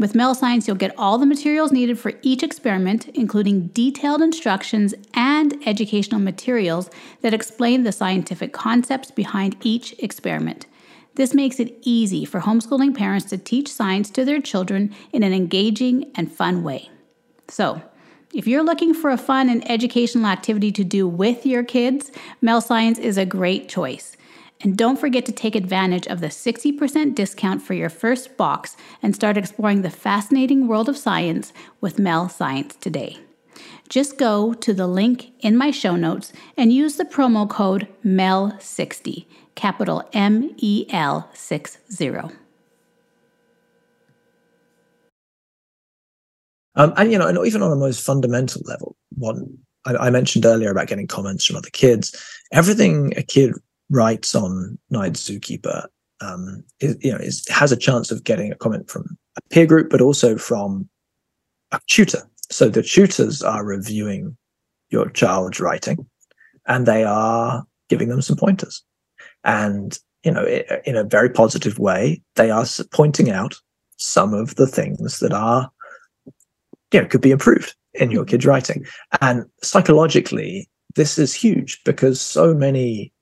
[0.00, 4.94] With Mel Science, you'll get all the materials needed for each experiment, including detailed instructions
[5.12, 6.88] and educational materials
[7.20, 10.64] that explain the scientific concepts behind each experiment.
[11.16, 15.34] This makes it easy for homeschooling parents to teach science to their children in an
[15.34, 16.88] engaging and fun way.
[17.48, 17.82] So,
[18.32, 22.10] if you're looking for a fun and educational activity to do with your kids,
[22.40, 24.16] Mel Science is a great choice.
[24.62, 29.14] And don't forget to take advantage of the 60% discount for your first box and
[29.14, 33.18] start exploring the fascinating world of science with Mel Science today.
[33.88, 39.24] Just go to the link in my show notes and use the promo code MEL60
[39.54, 42.10] capital M E L 60.
[46.76, 50.46] Um, and you know, and even on a most fundamental level, one I, I, mentioned
[50.46, 52.14] earlier about getting comments from other kids.
[52.52, 53.54] Everything a kid
[53.90, 55.86] writes on Night Zookeeper,
[56.20, 59.66] um, is, you know, is has a chance of getting a comment from a peer
[59.66, 60.88] group, but also from
[61.72, 62.22] a tutor.
[62.50, 64.36] So the tutors are reviewing
[64.90, 66.06] your child's writing,
[66.66, 68.82] and they are giving them some pointers.
[69.44, 70.44] And you know
[70.84, 73.54] in a very positive way they are pointing out
[73.96, 75.70] some of the things that are
[76.92, 78.84] you know could be improved in your kid's writing.
[79.20, 83.12] And psychologically this is huge because so many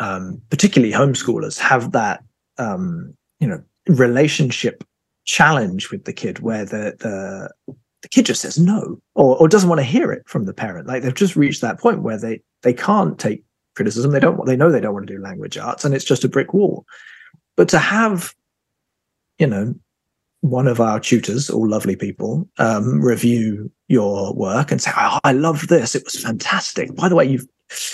[0.00, 2.22] um, particularly homeschoolers have that
[2.58, 4.84] um, you know relationship
[5.24, 9.68] challenge with the kid where the the the kid just says no or, or doesn't
[9.68, 12.40] want to hear it from the parent like they've just reached that point where they
[12.62, 14.10] they can't take criticism.
[14.10, 14.44] They don't.
[14.46, 16.84] They know they don't want to do language arts, and it's just a brick wall.
[17.56, 18.34] But to have,
[19.38, 19.74] you know,
[20.40, 25.32] one of our tutors, all lovely people, um, review your work and say, "Oh, I
[25.32, 25.94] love this.
[25.94, 26.94] It was fantastic.
[26.94, 27.40] By the way, you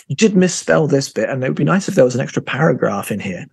[0.09, 2.43] you did misspell this bit, and it would be nice if there was an extra
[2.43, 3.47] paragraph in here."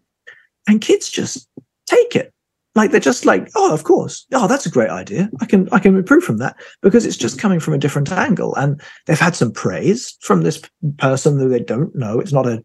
[0.68, 1.48] And kids just
[1.86, 2.34] take it.
[2.76, 4.26] Like they're just like oh of course.
[4.34, 5.30] Oh that's a great idea.
[5.42, 8.56] I can i can improve from that because it's just coming from a different angle
[8.56, 10.62] and they've had some praise from this
[10.98, 12.20] person who they don't know.
[12.20, 12.64] It's not a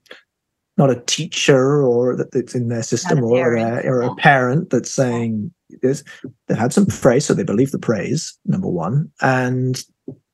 [0.78, 4.90] not a teacher or that it's in their system or a, or a parent that's
[4.90, 6.04] saying this.
[6.46, 9.82] They've had some praise so they believe the praise number one and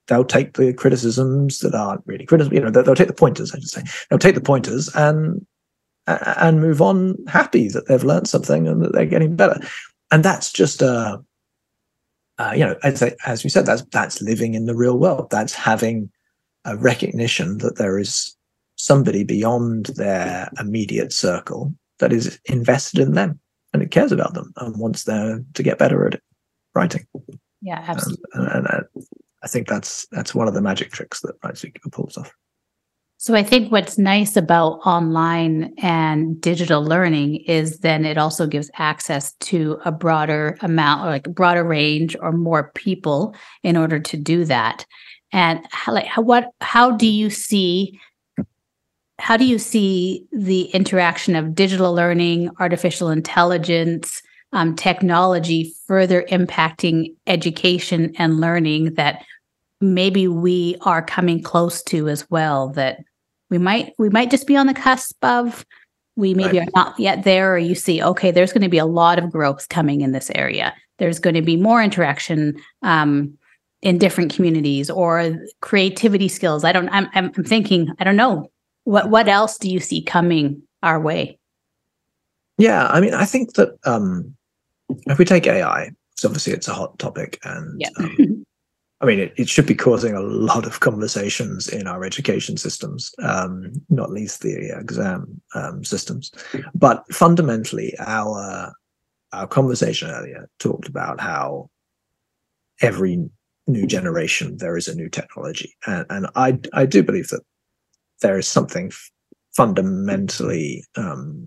[0.09, 3.53] they'll take the criticisms that aren't really criticism you know they'll, they'll take the pointers
[3.55, 5.47] i should say they'll take the pointers and
[6.07, 9.59] and move on happy that they've learned something and that they're getting better.
[10.11, 11.23] And that's just a,
[12.39, 15.29] uh, you know, as, as we said, that's that's living in the real world.
[15.31, 16.11] That's having
[16.65, 18.37] a recognition that there is
[18.77, 23.39] somebody beyond their immediate circle that is invested in them
[23.73, 26.23] and it cares about them and wants them to get better at it,
[26.75, 27.07] writing.
[27.63, 28.25] Yeah, absolutely.
[28.35, 29.07] and, and, and
[29.45, 32.33] I think that's that's one of the magic tricks that Night pulls off.
[33.19, 38.71] So I think what's nice about online and digital learning is then it also gives
[38.77, 44.17] access to a broader amount or like broader range or more people in order to
[44.17, 44.85] do that.
[45.33, 48.01] And how, like how, what how do you see
[49.19, 54.21] how do you see the interaction of digital learning, artificial intelligence,
[54.55, 59.25] um, technology further impacting education and learning that
[59.81, 63.01] maybe we are coming close to as well that
[63.51, 65.65] we might we might just be on the cusp of
[66.17, 66.69] we maybe right.
[66.69, 69.31] are not yet there or you see okay there's going to be a lot of
[69.31, 70.75] growth coming in this area.
[70.99, 73.37] There's going to be more interaction um,
[73.83, 76.65] in different communities or creativity skills.
[76.65, 78.51] I don't I'm, I'm thinking i don't know
[78.85, 81.39] what what else do you see coming our way?
[82.59, 84.35] Yeah i mean i think that um
[85.07, 88.17] if we take ai so obviously it's a hot topic and um,
[89.05, 93.15] I mean, it, it should be causing a lot of conversations in our education systems,
[93.23, 96.33] um, not least the exam um, systems.
[96.75, 98.73] But fundamentally, our
[99.35, 101.69] our conversation earlier talked about how
[102.81, 103.29] every
[103.67, 107.43] new generation there is a new technology, and, and I I do believe that
[108.23, 108.91] there is something
[109.55, 111.47] fundamentally um,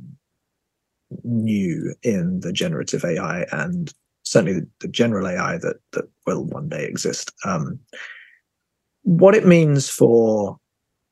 [1.24, 3.92] new in the generative AI and
[4.30, 7.32] certainly the, the, general AI that that will one day exist.
[7.46, 7.80] Um,
[9.04, 10.58] what it means for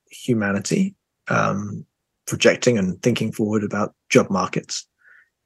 [0.09, 0.95] humanity,
[1.27, 1.85] um,
[2.27, 4.85] projecting and thinking forward about job markets,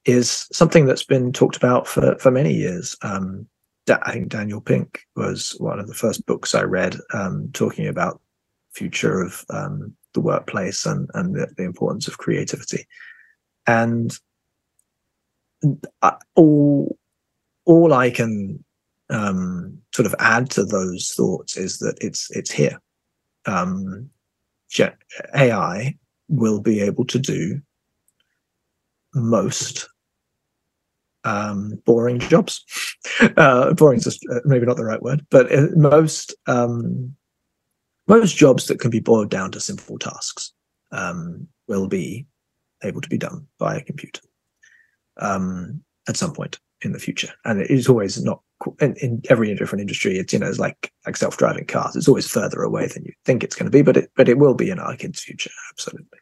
[0.06, 2.96] is something that's been talked about for for many years.
[3.02, 3.48] Um,
[3.88, 8.22] I think Daniel Pink was one of the first books I read um, talking about
[8.72, 12.88] future of um, the workplace and and the, the importance of creativity.
[13.68, 14.18] And
[16.36, 16.98] all
[17.70, 18.64] all I can
[19.12, 22.82] um, sort of add to those thoughts is that it's it's here.
[23.46, 24.10] Um,
[25.36, 25.96] AI
[26.28, 27.62] will be able to do
[29.14, 29.88] most
[31.24, 32.66] um, boring jobs.
[33.38, 37.14] Uh, boring is uh, maybe not the right word, but uh, most um,
[38.08, 40.54] most jobs that can be boiled down to simple tasks
[40.92, 42.26] um, will be
[42.84, 44.22] able to be done by a computer
[45.18, 47.32] um, at some point in the future.
[47.46, 48.42] And it is always not
[48.80, 50.18] in, in, every different industry.
[50.18, 51.96] It's you know it's like like self driving cars.
[51.96, 54.38] It's always further away than you think it's going to be, but it but it
[54.38, 56.20] will be in our kids' future, absolutely.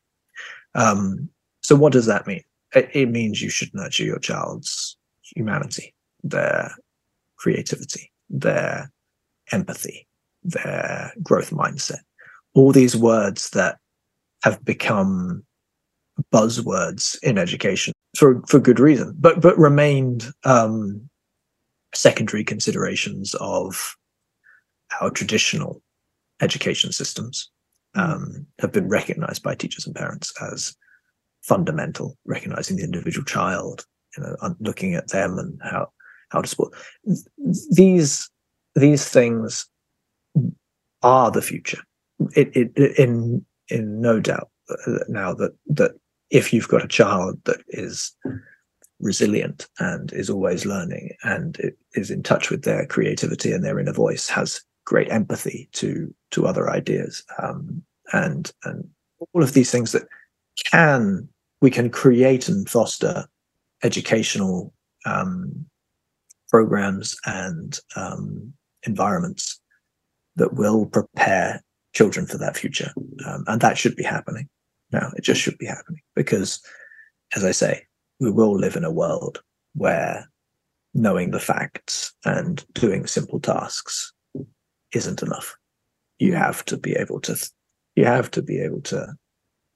[0.76, 1.30] Um,
[1.62, 2.44] so what does that mean?
[2.76, 5.94] It, it means you should nurture your child's humanity,
[6.24, 6.72] their
[7.38, 8.92] creativity, their
[9.52, 10.08] empathy,
[10.44, 12.00] their growth mindset.
[12.54, 13.80] All these words that
[14.44, 15.44] have become
[16.32, 21.08] buzzwords in education for for good reason, but but remained um,
[21.94, 23.96] secondary considerations of
[25.00, 25.82] our traditional
[26.42, 27.52] education systems
[27.96, 30.76] um, have been recognized by teachers and parents as
[31.44, 33.86] fundamental, recognizing the individual child,
[34.18, 35.88] you know, looking at them and how
[36.30, 36.74] how to support
[37.72, 38.30] these
[38.76, 39.68] these things
[41.04, 41.84] are the future.
[42.36, 45.92] It, it, in in no doubt uh, now that that
[46.30, 48.16] if you've got a child that is
[49.00, 51.60] resilient and is always learning and
[51.94, 56.48] is in touch with their creativity and their inner voice, has great empathy to to
[56.48, 58.88] other ideas, um, and and
[59.34, 60.08] all of these things that
[60.72, 61.28] can
[61.62, 63.26] we can create and foster
[63.84, 64.74] educational
[65.06, 65.66] um,
[66.50, 68.54] programs and um,
[68.84, 69.60] environments
[70.36, 71.62] that will prepare
[71.94, 72.92] children for that future,
[73.26, 74.48] um, and that should be happening.
[74.92, 76.62] No, it just should be happening because,
[77.36, 77.86] as I say,
[78.20, 79.42] we will live in a world
[79.76, 80.30] where
[80.94, 84.14] knowing the facts and doing simple tasks
[84.94, 85.56] isn't enough.
[86.20, 87.36] You have to be able to,
[87.96, 89.14] you have to be able to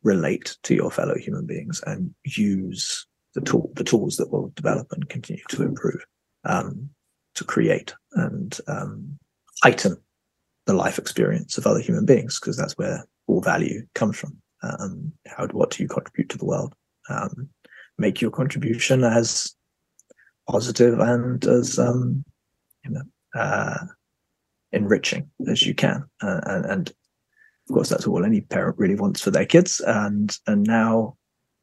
[0.04, 3.06] relate to your fellow human beings and use
[3.36, 6.04] the tool, the tools that will develop and continue to improve,
[6.46, 6.90] um,
[7.36, 9.18] to create and um,
[9.62, 9.96] heighten
[10.66, 15.12] the life experience of other human beings, because that's where all value comes from um,
[15.28, 16.74] how what do you contribute to the world?
[17.10, 17.50] Um,
[17.98, 19.56] make your contribution as
[20.50, 22.24] positive and as um,
[22.84, 23.04] you know
[23.36, 23.86] uh,
[24.72, 26.04] enriching as you can.
[26.22, 26.94] Uh, and, and,
[27.70, 29.80] of course that's all any parent really wants for their kids.
[29.86, 31.16] And and now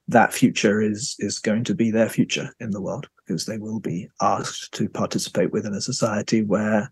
[0.07, 3.80] that future is is going to be their future in the world because they will
[3.80, 6.90] be asked to participate within a society where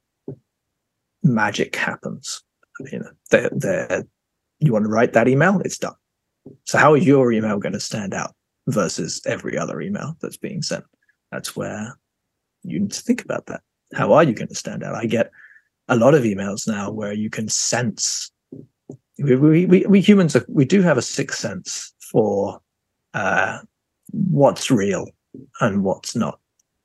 [1.22, 2.42] magic happens.
[2.90, 4.04] You know they're, they're
[4.66, 5.94] you want to write that email, it's done.
[6.64, 8.34] So how is your email going to stand out
[8.68, 10.84] versus every other email that's being sent?
[11.32, 11.98] That's where
[12.62, 13.62] you need to think about that.
[13.94, 14.94] How are you going to stand out?
[14.94, 15.30] I get
[15.88, 18.30] a lot of emails now where you can sense
[19.18, 22.60] we, we, we, we humans are, we do have a sixth sense for
[23.14, 23.60] uh,
[24.10, 25.08] what's real
[25.60, 26.38] and what's not.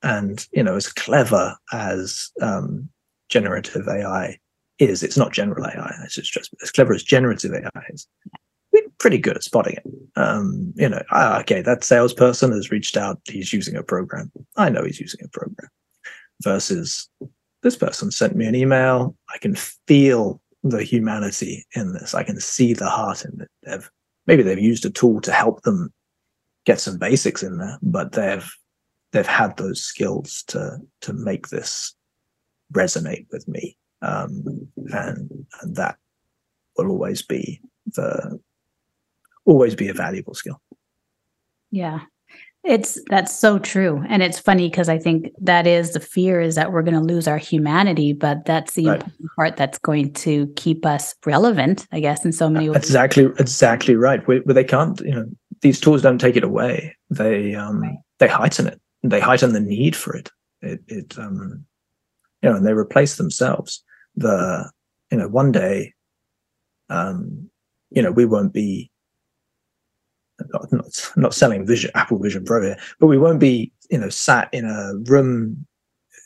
[0.04, 2.90] And you know, as clever as um,
[3.30, 4.40] generative AI
[4.82, 5.04] is.
[5.04, 5.94] It's not general AI.
[6.04, 8.08] It's just as clever as generative AI is.
[8.74, 9.84] We're pretty good at spotting it.
[10.16, 13.20] Um, you know, ah, okay, that salesperson has reached out.
[13.26, 14.32] He's using a program.
[14.56, 15.70] I know he's using a program.
[16.44, 17.10] Versus
[17.62, 19.16] this person sent me an email.
[19.34, 22.16] I can feel the humanity in this.
[22.16, 23.50] I can see the heart in it.
[23.64, 23.90] They've
[24.26, 25.94] maybe they've used a tool to help them
[26.66, 28.50] get some basics in there, but they've
[29.12, 31.94] they've had those skills to to make this
[32.74, 34.44] resonate with me um,
[34.92, 35.30] and,
[35.62, 35.98] and that
[36.78, 38.40] will always be the
[39.46, 40.62] always be a valuable skill.
[41.72, 42.02] Yeah.
[42.64, 44.04] It's that's so true.
[44.08, 47.14] And it's funny because I think that is the fear is that we're going to
[47.14, 49.02] lose our humanity, but that's the right.
[49.02, 52.78] important part that's going to keep us relevant, I guess, in so many ways.
[52.78, 54.26] Exactly, exactly right.
[54.28, 55.26] Where, they can't, you know,
[55.62, 56.96] these tools don't take it away.
[57.10, 57.98] They um right.
[58.20, 58.80] they heighten it.
[59.02, 60.30] They heighten the need for it.
[60.62, 61.66] It it um
[62.44, 63.84] you know, and they replace themselves
[64.16, 64.70] the
[65.12, 65.94] you know one day
[66.90, 67.50] um
[67.90, 68.90] you know we won't be
[70.52, 74.10] not, not, not selling vision apple vision pro here but we won't be you know
[74.10, 75.66] sat in a room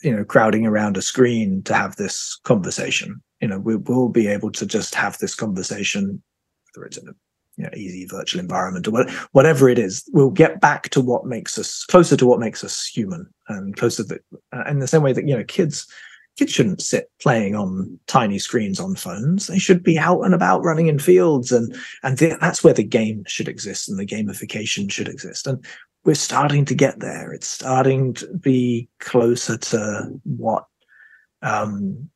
[0.06, 3.22] you know crowding around a screen to have this conversation.
[3.42, 6.22] You know we will be able to just have this conversation
[6.74, 7.14] whether it's in a
[7.58, 10.04] you know, easy virtual environment or what, whatever it is.
[10.12, 14.04] We'll get back to what makes us closer to what makes us human and closer
[14.04, 14.20] to
[14.54, 15.88] uh, in the same way that you know kids
[16.38, 19.48] kids shouldn't sit playing on tiny screens on phones.
[19.48, 22.84] They should be out and about running in fields and and th- that's where the
[22.84, 25.48] game should exist and the gamification should exist.
[25.48, 25.64] And
[26.04, 27.34] we're starting to get there.
[27.34, 30.66] It's starting to be closer to what
[31.42, 32.10] um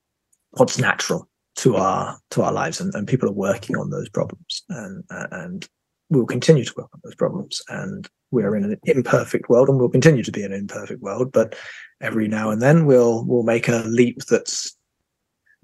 [0.52, 4.64] what's natural to our to our lives and, and people are working on those problems
[4.70, 5.68] and and
[6.10, 7.62] we'll continue to work on those problems.
[7.70, 11.32] And we're in an imperfect world and we'll continue to be in an imperfect world
[11.32, 11.56] but
[12.02, 14.76] every now and then we'll we'll make a leap that's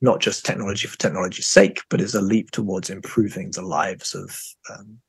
[0.02, 4.38] not just technology for technology's sake but is a leap towards improving the lives of
[4.70, 5.00] um,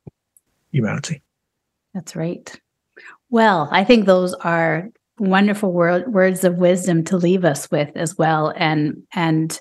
[0.71, 1.23] humanity.
[1.95, 2.61] That's right.
[3.31, 8.17] Well i think those are wonderful word, words of wisdom to leave us with as
[8.19, 9.59] well and and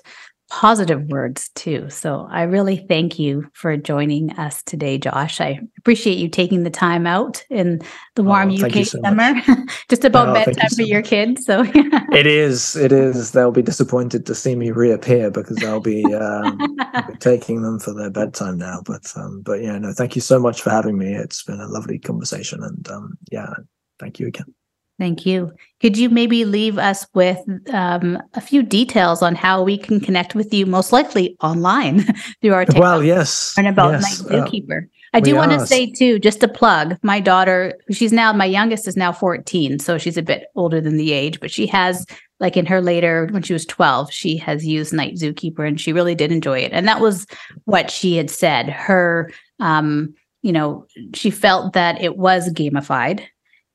[0.48, 1.90] positive words too.
[1.90, 5.40] So I really thank you for joining us today, Josh.
[5.40, 7.80] I appreciate you taking the time out in
[8.14, 9.34] the warm oh, UK so summer,
[9.88, 11.44] just about oh, bedtime so for your kids.
[11.44, 11.64] So
[12.12, 13.32] it is, it is.
[13.32, 17.78] They'll be disappointed to see me reappear because I'll be, um, I'll be taking them
[17.78, 18.82] for their bedtime now.
[18.84, 21.14] But, um, but yeah, no, thank you so much for having me.
[21.14, 23.52] It's been a lovely conversation, and um, yeah,
[23.98, 24.55] thank you again.
[24.98, 25.52] Thank you.
[25.80, 27.38] Could you maybe leave us with
[27.72, 32.02] um, a few details on how we can connect with you, most likely online
[32.40, 34.84] through our TikTok well, yes, and about yes, Night uh, Zookeeper.
[34.84, 36.96] Uh, I do want to say too, just a plug.
[37.02, 40.96] My daughter, she's now my youngest is now 14, so she's a bit older than
[40.96, 42.06] the age, but she has
[42.40, 45.92] like in her later when she was 12, she has used Night Zookeeper and she
[45.92, 46.72] really did enjoy it.
[46.72, 47.26] And that was
[47.64, 48.68] what she had said.
[48.68, 53.22] Her um, you know, she felt that it was gamified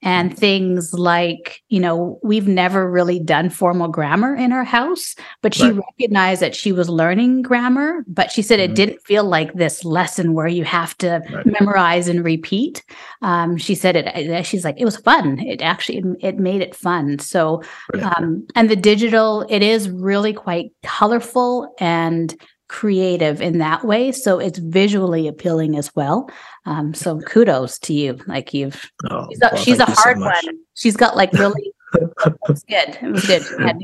[0.02, 5.54] and things like you know we've never really done formal grammar in our house but
[5.54, 5.84] she right.
[6.00, 8.72] recognized that she was learning grammar but she said mm-hmm.
[8.72, 11.46] it didn't feel like this lesson where you have to right.
[11.46, 12.84] memorize and repeat
[13.22, 17.20] um, she said it she's like it was fun it actually it made it fun
[17.20, 17.62] so
[18.02, 22.36] um, and the digital it is really quite colorful and
[22.72, 24.14] creative in that way.
[24.14, 26.30] So it's visually appealing as well.
[26.66, 28.18] Um, so kudos to you.
[28.28, 30.60] Like you've, oh, she's a, well, she's a hard so one.
[30.74, 32.98] She's got like really, it was good.
[33.02, 33.44] It was good.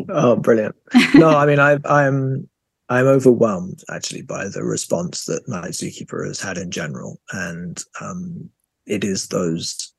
[0.10, 0.76] oh, brilliant.
[1.16, 2.48] No, I mean, I, I'm,
[2.88, 7.20] I'm overwhelmed actually by the response that Night Zookeeper has had in general.
[7.34, 8.50] And um,
[8.86, 9.94] it is those,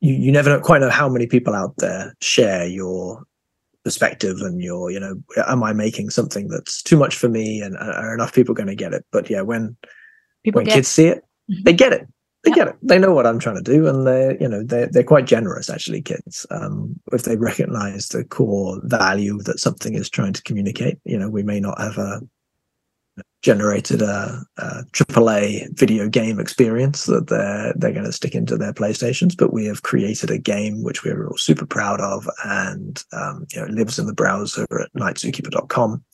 [0.00, 3.24] you, you never quite know how many people out there share your
[3.90, 5.14] perspective and your you know
[5.48, 8.74] am i making something that's too much for me and are enough people going to
[8.74, 9.04] get it?
[9.10, 9.76] But yeah when
[10.44, 11.18] people when kids see it
[11.50, 11.62] mm-hmm.
[11.64, 12.06] they get it.
[12.44, 12.76] They get it.
[12.82, 15.68] They know what i'm trying to do and they're you know they're, they're quite generous
[15.68, 20.98] actually kids um, if they recognize the core value that something is trying to communicate.
[21.04, 22.20] You know we may not have a
[23.42, 28.72] generated a, a AAA video game experience that they're they're going to stick into their
[28.72, 33.46] PlayStations, but we have created a game which we're all super proud of, and um,
[33.52, 36.04] you know lives in the browser at nightzookeeper.com.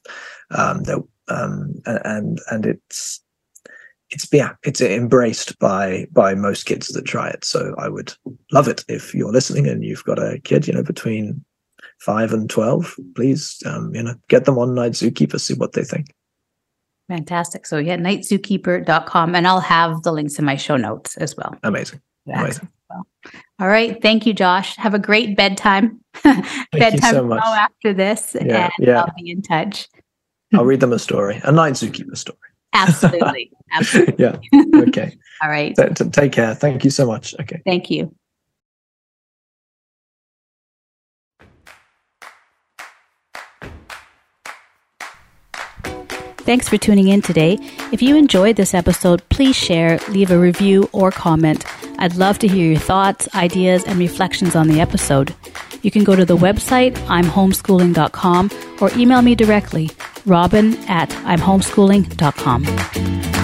[0.53, 0.83] Um,
[1.29, 3.21] um, and and it's
[4.11, 7.45] it's yeah it's embraced by by most kids that try it.
[7.45, 8.15] So I would
[8.53, 11.45] love it if you're listening and you've got a kid, you know, between
[11.99, 12.95] five and twelve.
[13.17, 16.15] Please, um, you know, get them on Night Zookeeper, see what they think.
[17.09, 17.67] Fantastic.
[17.67, 21.55] So yeah, nightzookeeper.com and I'll have the links in my show notes as well.
[21.63, 22.01] Amazing.
[22.33, 22.69] Amazing.
[22.91, 23.07] Well.
[23.61, 24.01] All right.
[24.03, 24.77] Thank you, Josh.
[24.77, 26.01] Have a great bedtime.
[26.73, 27.43] bedtime so much.
[27.45, 28.37] after this.
[28.41, 29.03] Yeah, and yeah.
[29.03, 29.89] I'll be in touch.
[30.55, 32.39] I'll read them a story, a night zookeeper story.
[32.73, 33.51] Absolutely.
[33.73, 34.15] Absolutely.
[34.19, 34.37] yeah.
[34.77, 35.17] Okay.
[35.43, 35.75] All right.
[36.13, 36.55] take care.
[36.55, 37.35] Thank you so much.
[37.41, 37.61] Okay.
[37.67, 38.15] Thank you.
[46.47, 47.59] Thanks for tuning in today.
[47.93, 51.65] If you enjoyed this episode, please share, leave a review, or comment.
[51.99, 55.35] I'd love to hear your thoughts, ideas, and reflections on the episode.
[55.83, 59.91] You can go to the website, imhomeschooling.com, or email me directly,
[60.25, 63.36] robin at imhomeschooling.com.